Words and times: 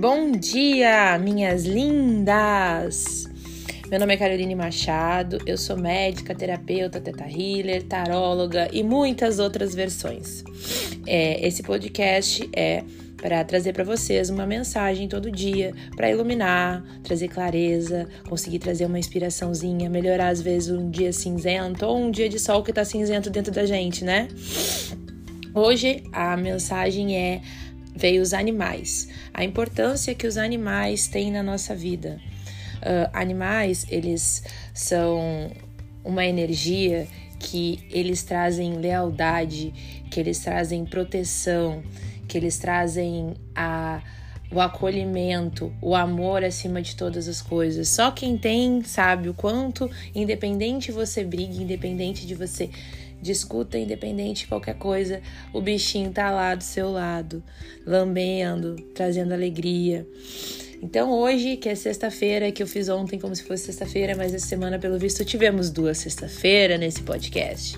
Bom 0.00 0.30
dia, 0.30 1.18
minhas 1.18 1.64
lindas! 1.64 3.28
Meu 3.90 3.98
nome 3.98 4.14
é 4.14 4.16
Caroline 4.16 4.54
Machado, 4.54 5.38
eu 5.44 5.58
sou 5.58 5.76
médica, 5.76 6.36
terapeuta, 6.36 7.00
teta 7.00 7.24
healer, 7.24 7.82
taróloga 7.82 8.68
e 8.72 8.84
muitas 8.84 9.40
outras 9.40 9.74
versões. 9.74 10.44
É, 11.04 11.44
esse 11.44 11.64
podcast 11.64 12.48
é 12.54 12.84
para 13.16 13.42
trazer 13.42 13.72
para 13.72 13.82
vocês 13.82 14.30
uma 14.30 14.46
mensagem 14.46 15.08
todo 15.08 15.32
dia, 15.32 15.74
para 15.96 16.08
iluminar, 16.08 16.84
trazer 17.02 17.26
clareza, 17.26 18.08
conseguir 18.28 18.60
trazer 18.60 18.84
uma 18.86 19.00
inspiraçãozinha, 19.00 19.90
melhorar 19.90 20.28
às 20.28 20.40
vezes 20.40 20.70
um 20.70 20.88
dia 20.88 21.12
cinzento 21.12 21.84
ou 21.84 21.98
um 21.98 22.12
dia 22.12 22.28
de 22.28 22.38
sol 22.38 22.62
que 22.62 22.72
tá 22.72 22.84
cinzento 22.84 23.30
dentro 23.30 23.52
da 23.52 23.66
gente, 23.66 24.04
né? 24.04 24.28
Hoje 25.52 26.04
a 26.12 26.36
mensagem 26.36 27.16
é 27.16 27.40
veio 27.98 28.22
os 28.22 28.32
animais, 28.32 29.08
a 29.34 29.42
importância 29.42 30.14
que 30.14 30.26
os 30.26 30.36
animais 30.36 31.08
têm 31.08 31.32
na 31.32 31.42
nossa 31.42 31.74
vida. 31.74 32.20
Uh, 32.76 33.10
animais, 33.12 33.84
eles 33.90 34.44
são 34.72 35.50
uma 36.04 36.24
energia 36.24 37.08
que 37.40 37.80
eles 37.90 38.22
trazem 38.22 38.74
lealdade, 38.74 39.74
que 40.10 40.20
eles 40.20 40.38
trazem 40.38 40.84
proteção, 40.84 41.82
que 42.28 42.38
eles 42.38 42.56
trazem 42.58 43.34
a, 43.54 44.00
o 44.50 44.60
acolhimento, 44.60 45.72
o 45.80 45.94
amor 45.94 46.42
acima 46.42 46.80
de 46.80 46.96
todas 46.96 47.28
as 47.28 47.42
coisas. 47.42 47.88
Só 47.88 48.10
quem 48.10 48.36
tem 48.38 48.82
sabe 48.82 49.28
o 49.28 49.34
quanto, 49.34 49.90
independente 50.14 50.90
você 50.90 51.22
brigue, 51.22 51.62
independente 51.62 52.26
de 52.26 52.34
você 52.34 52.70
discuta 53.20 53.78
independente 53.78 54.42
de 54.42 54.46
qualquer 54.46 54.76
coisa, 54.76 55.20
o 55.52 55.60
bichinho 55.60 56.10
tá 56.10 56.30
lá 56.30 56.54
do 56.54 56.62
seu 56.62 56.90
lado, 56.90 57.42
lambendo, 57.84 58.76
trazendo 58.94 59.32
alegria. 59.32 60.06
Então 60.80 61.10
hoje, 61.10 61.56
que 61.56 61.68
é 61.68 61.74
sexta-feira, 61.74 62.52
que 62.52 62.62
eu 62.62 62.66
fiz 62.66 62.88
ontem 62.88 63.18
como 63.18 63.34
se 63.34 63.42
fosse 63.42 63.64
sexta-feira, 63.64 64.14
mas 64.16 64.32
essa 64.32 64.46
semana, 64.46 64.78
pelo 64.78 64.98
visto, 64.98 65.24
tivemos 65.24 65.70
duas 65.70 65.98
sexta-feira 65.98 66.78
nesse 66.78 67.02
podcast. 67.02 67.76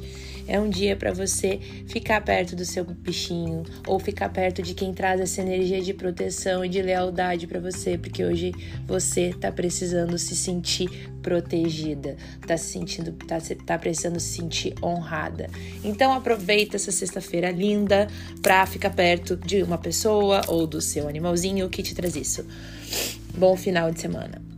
É 0.51 0.59
um 0.59 0.69
dia 0.69 0.97
para 0.97 1.13
você 1.13 1.61
ficar 1.87 2.21
perto 2.23 2.57
do 2.57 2.65
seu 2.65 2.85
bichinho 2.85 3.63
ou 3.87 4.01
ficar 4.01 4.29
perto 4.31 4.61
de 4.61 4.75
quem 4.75 4.93
traz 4.93 5.21
essa 5.21 5.41
energia 5.41 5.81
de 5.81 5.95
proteção 5.95 6.65
e 6.65 6.69
de 6.69 6.83
lealdade 6.83 7.47
para 7.47 7.61
você, 7.61 7.97
porque 7.97 8.25
hoje 8.25 8.53
você 8.85 9.33
tá 9.33 9.53
precisando 9.53 10.19
se 10.19 10.35
sentir 10.35 11.09
protegida, 11.23 12.17
tá 12.45 12.57
se 12.57 12.73
sentindo, 12.73 13.13
tá, 13.13 13.39
tá 13.65 13.79
precisando 13.79 14.19
se 14.19 14.39
sentir 14.39 14.75
honrada. 14.83 15.49
Então 15.85 16.13
aproveita 16.13 16.75
essa 16.75 16.91
sexta-feira 16.91 17.53
linda 17.53 18.09
para 18.43 18.67
ficar 18.67 18.91
perto 18.91 19.37
de 19.37 19.63
uma 19.63 19.79
pessoa 19.79 20.41
ou 20.49 20.67
do 20.67 20.81
seu 20.81 21.07
animalzinho 21.07 21.69
que 21.69 21.81
te 21.81 21.95
traz 21.95 22.17
isso. 22.17 22.45
Bom 23.39 23.57
final 23.57 23.93
de 23.93 24.01
semana. 24.01 24.50